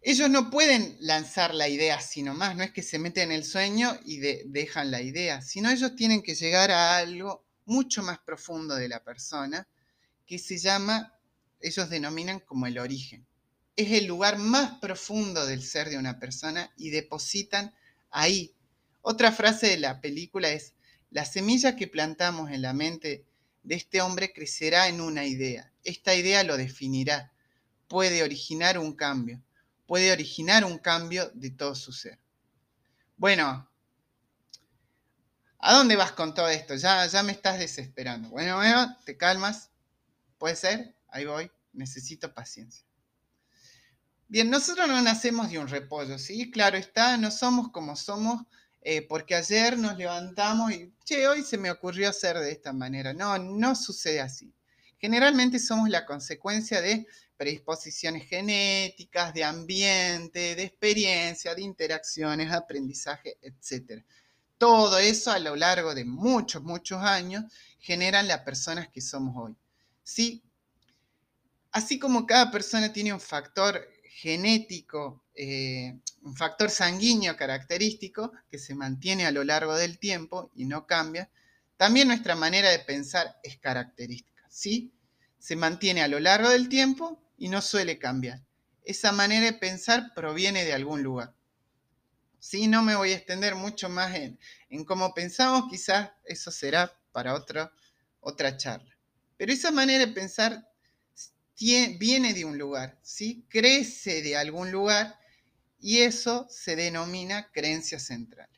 Ellos 0.00 0.30
no 0.30 0.48
pueden 0.48 0.96
lanzar 1.00 1.54
la 1.54 1.68
idea 1.68 2.00
sino 2.00 2.32
más, 2.32 2.56
no 2.56 2.62
es 2.62 2.72
que 2.72 2.82
se 2.82 2.98
meten 2.98 3.30
en 3.30 3.36
el 3.36 3.44
sueño 3.44 3.98
y 4.04 4.18
dejan 4.18 4.90
la 4.90 5.02
idea, 5.02 5.42
sino 5.42 5.70
ellos 5.70 5.96
tienen 5.96 6.22
que 6.22 6.34
llegar 6.34 6.70
a 6.70 6.96
algo 6.96 7.44
mucho 7.66 8.02
más 8.02 8.18
profundo 8.20 8.74
de 8.74 8.88
la 8.88 9.02
persona 9.02 9.68
que 10.24 10.38
se 10.38 10.56
llama, 10.56 11.17
ellos 11.60 11.90
denominan 11.90 12.40
como 12.40 12.66
el 12.66 12.78
origen. 12.78 13.26
Es 13.76 13.92
el 13.92 14.06
lugar 14.06 14.38
más 14.38 14.78
profundo 14.80 15.46
del 15.46 15.62
ser 15.62 15.88
de 15.88 15.98
una 15.98 16.18
persona 16.18 16.72
y 16.76 16.90
depositan 16.90 17.74
ahí 18.10 18.54
otra 19.10 19.32
frase 19.32 19.68
de 19.68 19.78
la 19.78 20.02
película 20.02 20.50
es, 20.50 20.74
la 21.10 21.24
semilla 21.24 21.76
que 21.76 21.86
plantamos 21.86 22.50
en 22.50 22.60
la 22.60 22.74
mente 22.74 23.24
de 23.62 23.74
este 23.74 24.02
hombre 24.02 24.34
crecerá 24.34 24.88
en 24.88 25.00
una 25.00 25.24
idea. 25.24 25.72
Esta 25.82 26.14
idea 26.14 26.44
lo 26.44 26.58
definirá. 26.58 27.32
Puede 27.86 28.22
originar 28.22 28.78
un 28.78 28.94
cambio. 28.94 29.42
Puede 29.86 30.12
originar 30.12 30.64
un 30.66 30.76
cambio 30.76 31.30
de 31.32 31.50
todo 31.50 31.74
su 31.74 31.92
ser. 31.92 32.18
Bueno, 33.16 33.66
¿a 35.58 35.72
dónde 35.72 35.96
vas 35.96 36.12
con 36.12 36.34
todo 36.34 36.48
esto? 36.48 36.74
Ya, 36.74 37.06
ya 37.06 37.22
me 37.22 37.32
estás 37.32 37.58
desesperando. 37.58 38.28
Bueno, 38.28 38.56
bueno, 38.56 38.94
te 39.06 39.16
calmas. 39.16 39.70
¿Puede 40.36 40.56
ser? 40.56 40.97
Ahí 41.08 41.24
voy. 41.26 41.50
Necesito 41.72 42.32
paciencia. 42.32 42.84
Bien, 44.26 44.50
nosotros 44.50 44.88
no 44.88 45.00
nacemos 45.00 45.50
de 45.50 45.58
un 45.58 45.68
repollo, 45.68 46.18
¿sí? 46.18 46.50
Claro 46.50 46.76
está, 46.76 47.16
no 47.16 47.30
somos 47.30 47.70
como 47.70 47.96
somos 47.96 48.42
eh, 48.82 49.02
porque 49.02 49.34
ayer 49.34 49.78
nos 49.78 49.96
levantamos 49.96 50.72
y, 50.72 50.92
che, 51.04 51.26
hoy 51.26 51.42
se 51.42 51.58
me 51.58 51.70
ocurrió 51.70 52.08
hacer 52.10 52.38
de 52.38 52.52
esta 52.52 52.72
manera. 52.72 53.12
No, 53.12 53.38
no 53.38 53.74
sucede 53.74 54.20
así. 54.20 54.52
Generalmente 54.98 55.58
somos 55.58 55.88
la 55.88 56.04
consecuencia 56.06 56.80
de 56.80 57.06
predisposiciones 57.36 58.28
genéticas, 58.28 59.32
de 59.32 59.44
ambiente, 59.44 60.56
de 60.56 60.62
experiencia, 60.64 61.54
de 61.54 61.62
interacciones, 61.62 62.52
aprendizaje, 62.52 63.38
etc. 63.42 64.04
Todo 64.58 64.98
eso 64.98 65.30
a 65.30 65.38
lo 65.38 65.54
largo 65.54 65.94
de 65.94 66.04
muchos, 66.04 66.62
muchos 66.62 67.02
años 67.02 67.44
generan 67.78 68.26
las 68.26 68.40
personas 68.40 68.88
que 68.88 69.00
somos 69.00 69.34
hoy. 69.36 69.56
¿Sí? 70.02 70.42
Así 71.72 71.98
como 71.98 72.26
cada 72.26 72.50
persona 72.50 72.92
tiene 72.92 73.12
un 73.12 73.20
factor 73.20 73.88
genético, 74.04 75.22
eh, 75.34 75.98
un 76.22 76.36
factor 76.36 76.70
sanguíneo 76.70 77.36
característico 77.36 78.32
que 78.50 78.58
se 78.58 78.74
mantiene 78.74 79.26
a 79.26 79.30
lo 79.30 79.44
largo 79.44 79.76
del 79.76 79.98
tiempo 79.98 80.50
y 80.54 80.64
no 80.64 80.86
cambia, 80.86 81.30
también 81.76 82.08
nuestra 82.08 82.34
manera 82.34 82.70
de 82.70 82.80
pensar 82.80 83.38
es 83.44 83.58
característica, 83.58 84.44
¿sí? 84.48 84.92
Se 85.38 85.54
mantiene 85.54 86.02
a 86.02 86.08
lo 86.08 86.18
largo 86.18 86.48
del 86.48 86.68
tiempo 86.68 87.22
y 87.36 87.48
no 87.48 87.62
suele 87.62 87.98
cambiar. 87.98 88.42
Esa 88.82 89.12
manera 89.12 89.46
de 89.46 89.52
pensar 89.52 90.12
proviene 90.14 90.64
de 90.64 90.72
algún 90.72 91.04
lugar. 91.04 91.34
Sí, 92.40 92.66
no 92.66 92.82
me 92.82 92.96
voy 92.96 93.12
a 93.12 93.16
extender 93.16 93.54
mucho 93.54 93.88
más 93.88 94.14
en, 94.16 94.38
en 94.70 94.84
cómo 94.84 95.14
pensamos, 95.14 95.70
quizás 95.70 96.10
eso 96.24 96.50
será 96.50 96.92
para 97.12 97.34
otra, 97.34 97.72
otra 98.20 98.56
charla. 98.56 98.96
Pero 99.36 99.52
esa 99.52 99.70
manera 99.70 100.04
de 100.04 100.12
pensar 100.12 100.67
viene 101.58 102.34
de 102.34 102.44
un 102.44 102.58
lugar, 102.58 102.98
¿sí? 103.02 103.44
crece 103.48 104.22
de 104.22 104.36
algún 104.36 104.70
lugar 104.70 105.18
y 105.80 105.98
eso 105.98 106.46
se 106.50 106.76
denomina 106.76 107.50
creencia 107.52 107.98
central. 107.98 108.48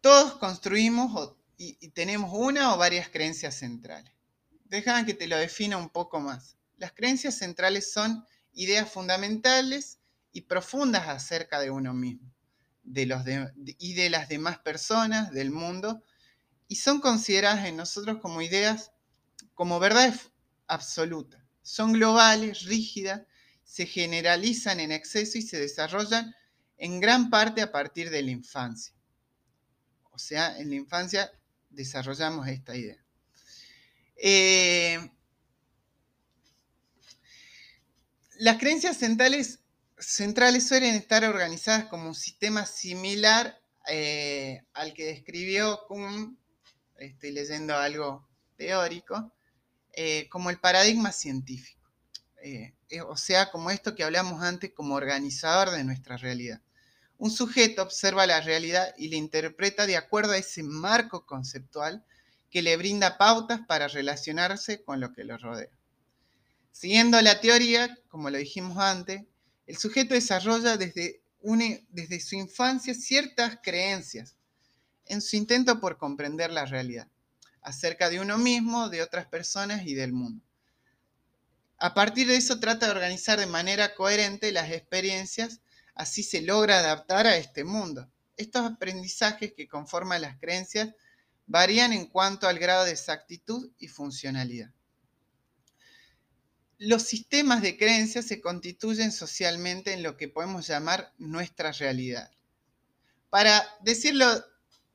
Todos 0.00 0.34
construimos 0.34 1.34
y, 1.56 1.74
tenemos 1.88 2.30
una 2.32 2.74
o 2.74 2.78
varias 2.78 3.08
creencias 3.08 3.56
centrales. 3.56 4.12
Déjame 4.64 5.04
que 5.04 5.14
te 5.14 5.26
lo 5.26 5.36
defina 5.36 5.76
un 5.76 5.90
poco 5.90 6.20
más. 6.20 6.56
Las 6.78 6.92
creencias 6.92 7.36
centrales 7.36 7.92
son 7.92 8.24
ideas 8.52 8.90
fundamentales 8.90 9.98
y 10.32 10.42
profundas 10.42 11.08
acerca 11.08 11.60
de 11.60 11.70
uno 11.70 11.92
mismo 11.92 12.32
de 12.82 13.06
los 13.06 13.22
y 13.78 13.94
de 13.94 14.10
las 14.10 14.28
demás 14.28 14.58
personas, 14.58 15.32
del 15.32 15.50
mundo, 15.50 16.02
y 16.68 16.76
son 16.76 17.00
consideradas 17.00 17.66
en 17.66 17.76
nosotros 17.76 18.18
como 18.20 18.42
ideas, 18.42 18.92
como 19.54 19.78
verdades 19.78 20.29
absoluta. 20.70 21.44
Son 21.62 21.92
globales, 21.92 22.62
rígidas, 22.64 23.22
se 23.64 23.86
generalizan 23.86 24.80
en 24.80 24.92
exceso 24.92 25.38
y 25.38 25.42
se 25.42 25.58
desarrollan 25.58 26.34
en 26.78 27.00
gran 27.00 27.28
parte 27.28 27.60
a 27.60 27.70
partir 27.70 28.10
de 28.10 28.22
la 28.22 28.30
infancia. 28.30 28.94
O 30.10 30.18
sea, 30.18 30.58
en 30.58 30.70
la 30.70 30.76
infancia 30.76 31.30
desarrollamos 31.68 32.48
esta 32.48 32.76
idea. 32.76 32.96
Eh, 34.16 34.98
las 38.38 38.58
creencias 38.58 38.96
centrales, 38.96 39.60
centrales, 39.98 40.66
suelen 40.66 40.94
estar 40.94 41.24
organizadas 41.24 41.84
como 41.86 42.08
un 42.08 42.14
sistema 42.14 42.66
similar 42.66 43.60
eh, 43.88 44.62
al 44.72 44.94
que 44.94 45.06
describió 45.06 45.80
Kuhn, 45.88 46.38
estoy 46.98 47.32
leyendo 47.32 47.76
algo 47.76 48.28
teórico, 48.56 49.32
eh, 49.92 50.28
como 50.28 50.50
el 50.50 50.58
paradigma 50.58 51.10
científico, 51.12 51.90
eh, 52.42 52.74
eh, 52.90 53.00
o 53.00 53.16
sea, 53.16 53.50
como 53.50 53.70
esto 53.70 53.94
que 53.94 54.04
hablamos 54.04 54.42
antes, 54.42 54.72
como 54.72 54.94
organizador 54.94 55.70
de 55.70 55.84
nuestra 55.84 56.16
realidad. 56.16 56.60
Un 57.18 57.30
sujeto 57.30 57.82
observa 57.82 58.26
la 58.26 58.40
realidad 58.40 58.94
y 58.96 59.08
la 59.08 59.16
interpreta 59.16 59.86
de 59.86 59.96
acuerdo 59.96 60.32
a 60.32 60.38
ese 60.38 60.62
marco 60.62 61.26
conceptual 61.26 62.04
que 62.50 62.62
le 62.62 62.76
brinda 62.76 63.18
pautas 63.18 63.60
para 63.66 63.88
relacionarse 63.88 64.82
con 64.82 65.00
lo 65.00 65.12
que 65.12 65.24
lo 65.24 65.36
rodea. 65.36 65.68
Siguiendo 66.72 67.20
la 67.20 67.40
teoría, 67.40 67.98
como 68.08 68.30
lo 68.30 68.38
dijimos 68.38 68.78
antes, 68.78 69.22
el 69.66 69.76
sujeto 69.76 70.14
desarrolla 70.14 70.76
desde, 70.76 71.20
desde 71.90 72.20
su 72.20 72.36
infancia 72.36 72.94
ciertas 72.94 73.58
creencias 73.62 74.36
en 75.06 75.20
su 75.20 75.36
intento 75.36 75.80
por 75.80 75.98
comprender 75.98 76.50
la 76.50 76.64
realidad 76.64 77.08
acerca 77.62 78.10
de 78.10 78.20
uno 78.20 78.38
mismo, 78.38 78.88
de 78.88 79.02
otras 79.02 79.26
personas 79.26 79.86
y 79.86 79.94
del 79.94 80.12
mundo. 80.12 80.44
A 81.78 81.94
partir 81.94 82.26
de 82.28 82.36
eso 82.36 82.60
trata 82.60 82.86
de 82.86 82.92
organizar 82.92 83.38
de 83.38 83.46
manera 83.46 83.94
coherente 83.94 84.52
las 84.52 84.70
experiencias, 84.70 85.60
así 85.94 86.22
se 86.22 86.42
logra 86.42 86.78
adaptar 86.78 87.26
a 87.26 87.36
este 87.36 87.64
mundo. 87.64 88.10
Estos 88.36 88.70
aprendizajes 88.70 89.54
que 89.54 89.66
conforman 89.68 90.22
las 90.22 90.38
creencias 90.38 90.90
varían 91.46 91.92
en 91.92 92.06
cuanto 92.06 92.48
al 92.48 92.58
grado 92.58 92.84
de 92.84 92.92
exactitud 92.92 93.70
y 93.78 93.88
funcionalidad. 93.88 94.72
Los 96.78 97.02
sistemas 97.02 97.60
de 97.60 97.76
creencias 97.76 98.26
se 98.26 98.40
constituyen 98.40 99.10
socialmente 99.10 99.92
en 99.92 100.02
lo 100.02 100.16
que 100.16 100.28
podemos 100.28 100.66
llamar 100.66 101.12
nuestra 101.18 101.72
realidad. 101.72 102.30
Para 103.28 103.62
decirlo 103.82 104.26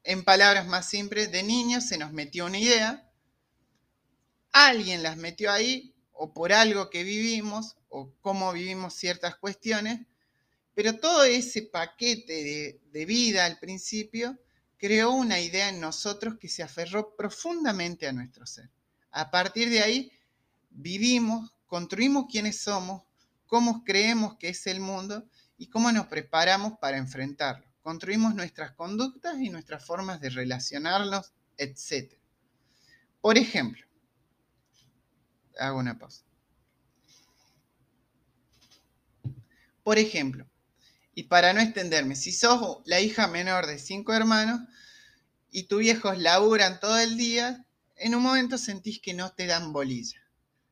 en 0.05 0.23
palabras 0.23 0.67
más 0.67 0.87
simples, 0.87 1.31
de 1.31 1.41
niños 1.41 1.87
se 1.87 1.97
nos 1.97 2.13
metió 2.13 2.45
una 2.45 2.59
idea, 2.59 3.11
alguien 4.51 5.01
las 5.01 5.17
metió 5.17 5.51
ahí, 5.51 5.93
o 6.13 6.31
por 6.31 6.53
algo 6.53 6.89
que 6.91 7.03
vivimos, 7.03 7.75
o 7.89 8.13
cómo 8.21 8.53
vivimos 8.53 8.93
ciertas 8.93 9.35
cuestiones, 9.35 9.99
pero 10.75 10.99
todo 10.99 11.23
ese 11.23 11.63
paquete 11.63 12.33
de, 12.43 12.81
de 12.91 13.05
vida 13.05 13.45
al 13.45 13.57
principio 13.57 14.37
creó 14.77 15.11
una 15.11 15.39
idea 15.39 15.69
en 15.69 15.81
nosotros 15.81 16.35
que 16.39 16.49
se 16.49 16.61
aferró 16.61 17.15
profundamente 17.15 18.07
a 18.07 18.13
nuestro 18.13 18.45
ser. 18.45 18.69
A 19.09 19.31
partir 19.31 19.69
de 19.69 19.81
ahí, 19.81 20.11
vivimos, 20.69 21.51
construimos 21.65 22.25
quiénes 22.29 22.59
somos, 22.61 23.01
cómo 23.47 23.83
creemos 23.83 24.37
que 24.37 24.49
es 24.49 24.67
el 24.67 24.79
mundo 24.79 25.27
y 25.57 25.67
cómo 25.67 25.91
nos 25.91 26.07
preparamos 26.07 26.73
para 26.79 26.97
enfrentarlo 26.97 27.74
construimos 27.85 28.33
nuestras 28.33 28.71
conductas 28.71 29.39
y 29.39 29.51
nuestras 29.51 29.85
formas 29.85 30.19
de 30.19 30.31
relacionarnos, 30.31 31.33
etc. 31.55 32.13
Por 33.21 33.37
ejemplo, 33.37 33.85
hago 35.59 35.77
una 35.77 35.95
pausa. 35.95 36.23
Por 39.83 39.99
ejemplo, 39.99 40.47
y 41.13 41.25
para 41.25 41.53
no 41.53 41.61
extenderme, 41.61 42.15
si 42.15 42.31
sos 42.31 42.81
la 42.85 43.01
hija 43.01 43.27
menor 43.27 43.67
de 43.67 43.77
cinco 43.77 44.15
hermanos 44.15 44.61
y 45.51 45.67
tus 45.67 45.81
viejos 45.81 46.17
laburan 46.17 46.79
todo 46.79 46.97
el 46.97 47.17
día, 47.17 47.67
en 47.97 48.15
un 48.15 48.23
momento 48.23 48.57
sentís 48.57 48.99
que 48.99 49.13
no 49.13 49.31
te 49.33 49.45
dan 49.45 49.73
bolilla. 49.73 50.19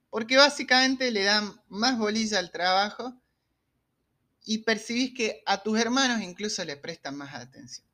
Porque 0.10 0.36
básicamente 0.36 1.12
le 1.12 1.26
dan 1.26 1.62
más 1.70 1.96
bolilla 2.00 2.40
al 2.40 2.50
trabajo 2.50 3.22
y 4.46 4.60
percibís 4.60 5.14
que 5.14 5.42
a 5.46 5.64
tus 5.64 5.80
hermanos 5.80 6.22
incluso 6.22 6.64
le 6.66 6.78
prestan 6.78 7.16
más 7.16 7.34
atención. 7.34 7.88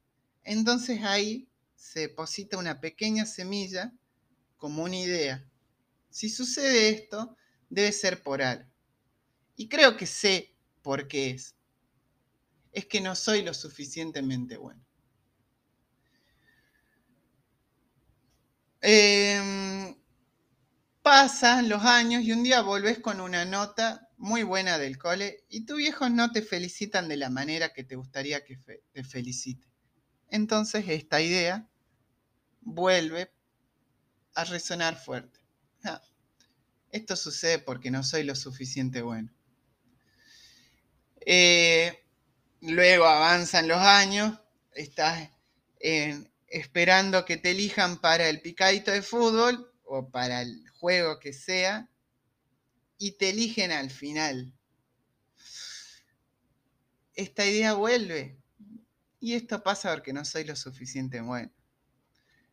Entonces 0.44 1.04
ahí 1.04 1.48
se 1.76 2.02
deposita 2.02 2.58
una 2.58 2.82
pequeña 2.82 3.26
semilla 3.26 3.94
como 4.58 4.84
una 4.84 4.98
idea. 4.98 5.46
Si 6.10 6.30
sucede 6.30 6.90
esto, 6.90 7.38
debe 7.70 7.92
ser 7.92 8.24
por 8.24 8.42
algo. 8.42 8.70
Y 9.56 9.68
creo 9.68 9.96
que 9.96 10.06
sé 10.06 10.56
por 10.82 11.08
qué 11.08 11.32
es. 11.32 11.56
Es 12.72 12.86
que 12.86 13.02
no 13.02 13.16
soy 13.16 13.44
lo 13.44 13.54
suficientemente 13.54 14.58
bueno. 14.58 14.84
Em, 18.82 19.96
pasan 21.02 21.70
los 21.70 21.84
años 21.84 22.24
y 22.24 22.32
un 22.32 22.44
día 22.44 22.62
volvés 22.62 23.00
con 23.00 23.20
una 23.20 23.44
nota 23.46 24.09
muy 24.20 24.44
buena 24.44 24.78
del 24.78 24.98
cole 24.98 25.46
y 25.48 25.66
tus 25.66 25.78
viejos 25.78 26.12
no 26.12 26.32
te 26.32 26.42
felicitan 26.42 27.08
de 27.08 27.16
la 27.16 27.30
manera 27.30 27.74
que 27.74 27.86
te 27.86 27.96
gustaría 27.96 28.44
que 28.44 28.58
te 28.92 29.04
felicite. 29.04 29.66
Entonces 30.30 30.86
esta 30.90 31.22
idea 31.22 31.70
vuelve 32.60 33.32
a 34.36 34.44
resonar 34.44 34.98
fuerte. 34.98 35.40
Ah, 35.86 36.02
esto 36.92 37.16
sucede 37.16 37.60
porque 37.60 37.92
no 37.92 38.04
soy 38.04 38.24
lo 38.24 38.36
suficiente 38.36 39.02
bueno. 39.02 39.34
Eh, 41.26 42.04
luego 42.62 43.06
avanzan 43.06 43.70
los 43.70 43.80
años, 43.80 44.38
estás 44.74 45.30
esperando 46.48 47.24
que 47.24 47.38
te 47.38 47.52
elijan 47.52 48.02
para 48.02 48.28
el 48.28 48.42
picadito 48.42 48.92
de 48.92 49.02
fútbol 49.02 49.72
o 49.86 50.10
para 50.10 50.42
el 50.42 50.70
juego 50.72 51.20
que 51.20 51.32
sea 51.32 51.89
y 53.00 53.14
te 53.14 53.30
eligen 53.30 53.72
al 53.72 53.90
final. 53.90 54.54
Esta 57.16 57.46
idea 57.46 57.74
vuelve 57.74 58.38
y 59.20 59.34
esto 59.34 59.64
pasa 59.64 59.92
porque 59.92 60.14
no 60.14 60.24
soy 60.26 60.44
lo 60.44 60.56
suficiente 60.56 61.22
bueno. 61.22 61.52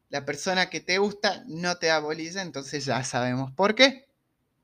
La 0.08 0.24
persona 0.24 0.70
que 0.70 0.80
te 0.80 0.98
gusta 0.98 1.44
no 1.48 1.76
te 1.78 1.88
da 1.88 1.98
bolilla, 1.98 2.40
entonces 2.40 2.84
ya 2.84 3.02
sabemos 3.04 3.52
por 3.52 3.74
qué. 3.74 4.06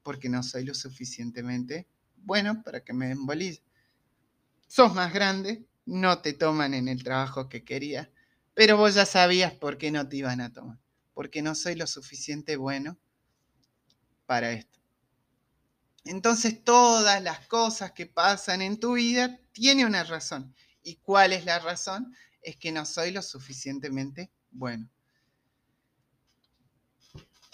Porque 0.05 0.29
no 0.29 0.43
soy 0.43 0.65
lo 0.65 0.75
suficientemente 0.75 1.89
bueno 2.17 2.63
para 2.63 2.83
que 2.83 2.93
me 2.93 3.09
den 3.09 3.27
bolilla. 3.27 3.61
Sos 4.69 4.95
más 4.95 5.13
grande, 5.13 5.67
no 5.85 6.23
te 6.23 6.33
toman 6.33 6.75
en 6.75 6.89
el 6.89 7.03
trabajo 7.03 7.49
que 7.49 7.65
querías, 7.65 8.09
pero 8.55 8.77
vos 8.77 8.95
ya 8.95 9.05
sabías 9.05 9.53
por 9.53 9.79
qué 9.79 9.91
no 9.91 10.09
te 10.09 10.17
iban 10.17 10.41
a 10.41 10.53
tomar. 10.53 10.79
Porque 11.13 11.43
no 11.43 11.55
soy 11.55 11.75
lo 11.75 11.87
suficiente 11.87 12.57
bueno 12.57 12.99
para 14.27 14.53
esto. 14.53 14.82
Entonces 16.05 16.65
todas 16.65 17.23
las 17.23 17.47
cosas 17.47 17.93
que 17.93 18.07
pasan 18.07 18.63
en 18.63 18.81
tu 18.81 18.95
vida 18.95 19.39
tienen 19.53 19.87
una 19.87 20.05
razón. 20.05 20.55
¿Y 20.83 20.97
cuál 20.97 21.33
es 21.33 21.45
la 21.45 21.59
razón? 21.59 22.15
Es 22.43 22.57
que 22.57 22.73
no 22.73 22.85
soy 22.85 23.13
lo 23.13 23.23
suficientemente 23.23 24.31
bueno. 24.51 24.91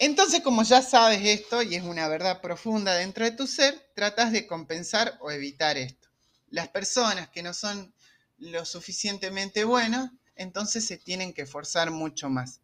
Entonces, 0.01 0.41
como 0.41 0.63
ya 0.63 0.81
sabes 0.81 1.21
esto, 1.25 1.61
y 1.61 1.75
es 1.75 1.83
una 1.83 2.07
verdad 2.07 2.39
profunda 2.41 2.95
dentro 2.95 3.25
de 3.25 3.31
tu 3.31 3.45
ser, 3.45 3.91
tratas 3.95 4.31
de 4.31 4.47
compensar 4.47 5.17
o 5.19 5.29
evitar 5.29 5.77
esto. 5.77 6.07
Las 6.47 6.69
personas 6.69 7.29
que 7.29 7.43
no 7.43 7.53
son 7.53 7.93
lo 8.37 8.63
suficientemente 8.63 9.65
buenas, 9.65 10.09
entonces 10.35 10.87
se 10.87 10.97
tienen 10.97 11.33
que 11.33 11.41
esforzar 11.41 11.91
mucho 11.91 12.29
más. 12.29 12.61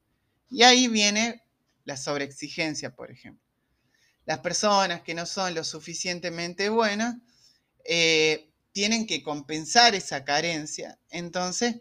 Y 0.49 0.63
ahí 0.63 0.87
viene 0.87 1.43
la 1.83 1.97
sobreexigencia, 1.97 2.95
por 2.95 3.11
ejemplo. 3.11 3.44
Las 4.25 4.39
personas 4.39 5.01
que 5.01 5.13
no 5.13 5.25
son 5.25 5.53
lo 5.53 5.63
suficientemente 5.63 6.69
buenas 6.69 7.15
eh, 7.83 8.49
tienen 8.71 9.05
que 9.05 9.23
compensar 9.23 9.95
esa 9.95 10.23
carencia, 10.25 10.99
entonces 11.09 11.75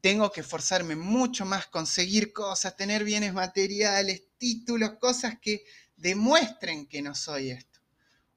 tengo 0.00 0.30
que 0.30 0.42
esforzarme 0.42 0.94
mucho 0.94 1.44
más, 1.44 1.66
conseguir 1.66 2.32
cosas, 2.32 2.76
tener 2.76 3.04
bienes 3.04 3.32
materiales, 3.32 4.22
títulos, 4.38 4.92
cosas 5.00 5.38
que 5.40 5.64
demuestren 5.96 6.86
que 6.86 7.02
no 7.02 7.14
soy 7.14 7.50
esto. 7.50 7.80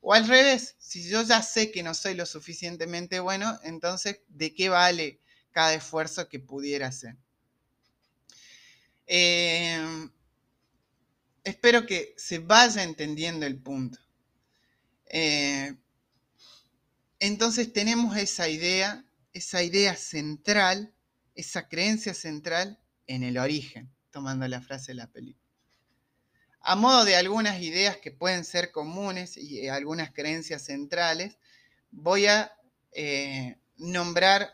O 0.02 0.14
al 0.14 0.28
revés, 0.28 0.76
si 0.80 1.08
yo 1.08 1.22
ya 1.22 1.42
sé 1.42 1.72
que 1.72 1.84
no 1.84 1.94
soy 1.94 2.16
lo 2.16 2.26
suficientemente 2.26 3.20
bueno, 3.20 3.58
entonces, 3.64 4.20
¿de 4.28 4.54
qué 4.54 4.70
vale 4.70 5.22
cada 5.52 5.74
esfuerzo 5.76 6.28
que 6.28 6.40
pudiera 6.40 6.88
hacer? 6.88 7.16
Em, 9.06 10.12
espero 11.44 11.86
que 11.86 12.14
se 12.18 12.40
vaya 12.40 12.84
entendiendo 12.84 13.46
el 13.46 13.58
punto. 13.58 14.00
Eh, 15.08 15.76
entonces 17.20 17.72
tenemos 17.72 18.18
esa 18.18 18.50
idea, 18.50 19.06
esa 19.34 19.64
idea 19.64 19.96
central 19.96 20.94
esa 21.36 21.68
creencia 21.68 22.14
central 22.14 22.80
en 23.08 23.24
el 23.24 23.38
origen, 23.38 23.92
tomando 24.12 24.48
la 24.48 24.62
frase 24.62 24.92
de 24.92 24.96
la 24.98 25.08
película. 25.08 25.44
A 26.62 26.76
modo 26.76 27.04
de 27.04 27.16
algunas 27.16 27.62
ideas 27.62 27.98
que 27.98 28.12
pueden 28.12 28.46
ser 28.46 28.72
comunes 28.72 29.36
y 29.36 29.60
eh, 29.60 29.72
algunas 29.72 30.14
creencias 30.14 30.64
centrales, 30.64 31.38
voy 31.92 32.28
a 32.28 32.52
eh, 32.94 33.58
nombrar 33.78 34.54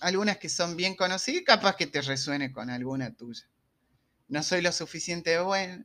algunas 0.00 0.38
que 0.38 0.48
son 0.48 0.76
bien 0.76 0.94
conocidas 0.94 1.42
y 1.42 1.44
capaz 1.44 1.76
que 1.76 1.86
te 1.86 2.02
resuene 2.02 2.52
con 2.52 2.70
alguna 2.70 3.14
tuya. 3.14 3.48
No 4.28 4.42
soy 4.42 4.62
lo 4.62 4.70
suficientemente 4.70 5.42
bueno, 5.42 5.84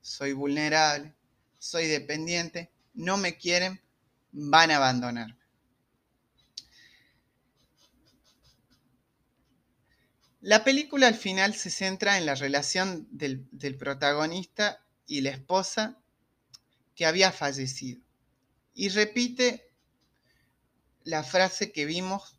soy 0.00 0.32
vulnerable, 0.32 1.14
soy 1.58 1.86
dependiente, 1.86 2.70
no 2.94 3.16
me 3.16 3.36
quieren, 3.36 3.80
van 4.32 4.70
a 4.70 4.76
abandonar. 4.76 5.38
La 10.40 10.62
película 10.62 11.08
al 11.08 11.16
final 11.16 11.54
se 11.54 11.68
centra 11.68 12.16
en 12.16 12.24
la 12.24 12.36
relación 12.36 13.08
del, 13.10 13.48
protagonista 13.76 14.84
y 15.06 15.20
la 15.20 15.30
esposa 15.30 15.98
que 16.94 17.06
había 17.06 17.32
fallecido. 17.32 18.00
Y 18.72 18.88
repite 18.90 19.68
la 21.02 21.24
frase 21.24 21.72
que 21.72 21.86
vimos 21.86 22.38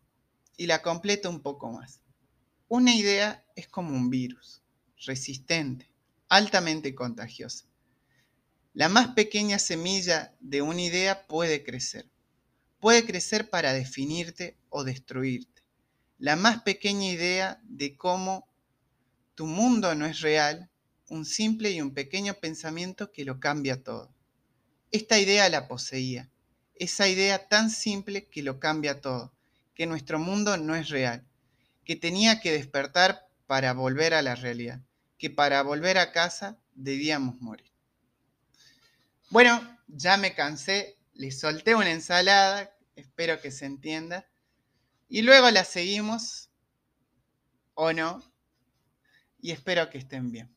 y 0.56 0.68
la 0.68 0.82
completa 0.82 1.28
un 1.28 1.42
poco 1.42 1.72
más. 1.72 2.00
Una 2.70 2.96
idea 2.96 3.44
es 3.56 3.68
como 3.68 3.94
un 3.96 4.10
virus, 4.10 4.62
resistente, 5.06 5.89
altamente 6.30 6.96
contagiosa. 6.96 7.66
La 8.74 8.88
más 8.88 9.10
pequeña 9.10 9.60
semilla 9.60 10.36
de 10.40 10.62
una 10.62 10.82
idea 10.82 11.28
puede 11.28 11.64
crecer. 11.64 12.10
Puede 12.80 13.06
crecer 13.06 13.50
para 13.50 13.74
definirte 13.74 14.58
o 14.70 14.84
destruirte 14.84 15.60
la 16.20 16.36
más 16.36 16.64
pequeña 16.64 17.08
idea 17.08 17.62
de 17.64 17.96
cómo 17.96 18.46
tu 19.36 19.48
mundo 19.48 19.96
no 19.96 20.06
es 20.06 20.20
real, 20.20 20.70
un 21.08 21.24
simple 21.26 21.72
y 21.72 21.82
un 21.82 21.94
pequeño 21.94 22.34
pensamiento 22.34 23.14
que 23.14 23.24
lo 23.24 23.40
cambia 23.40 23.82
todo. 23.82 24.14
Esta 24.92 25.18
idea 25.18 25.48
la 25.48 25.70
poseía, 25.70 26.30
esa 26.76 27.08
idea 27.08 27.48
tan 27.48 27.70
simple 27.70 28.28
que 28.28 28.44
lo 28.44 28.60
cambia 28.60 29.00
todo, 29.00 29.34
que 29.74 29.88
nuestro 29.88 30.20
mundo 30.20 30.58
no 30.58 30.76
es 30.76 30.90
real, 30.90 31.26
que 31.86 31.96
tenía 31.96 32.42
que 32.42 32.52
despertar 32.52 33.30
para 33.48 33.72
volver 33.72 34.14
a 34.14 34.22
la 34.22 34.36
realidad, 34.36 34.82
que 35.20 35.30
para 35.30 35.62
volver 35.62 36.00
a 36.00 36.12
casa 36.12 36.58
debíamos 36.74 37.40
morir. 37.42 37.72
Bueno, 39.30 39.78
ya 39.88 40.18
me 40.18 40.34
cansé, 40.34 40.98
le 41.14 41.32
solté 41.32 41.76
una 41.76 41.92
ensalada, 41.92 42.76
espero 42.96 43.40
que 43.40 43.52
se 43.52 43.66
entienda. 43.66 44.28
Y 45.10 45.22
luego 45.22 45.52
la 45.52 45.66
seguimos, 45.66 46.50
o 47.74 47.92
no, 47.94 48.24
y 49.42 49.52
espero 49.52 49.90
que 49.90 49.98
estén 49.98 50.32
bien. 50.32 50.56